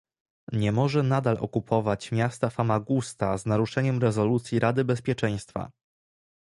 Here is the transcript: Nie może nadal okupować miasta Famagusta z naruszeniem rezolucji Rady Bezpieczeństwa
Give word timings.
Nie 0.51 0.71
może 0.71 1.03
nadal 1.03 1.37
okupować 1.41 2.11
miasta 2.11 2.49
Famagusta 2.49 3.37
z 3.37 3.45
naruszeniem 3.45 4.01
rezolucji 4.01 4.59
Rady 4.59 4.85
Bezpieczeństwa 4.85 5.71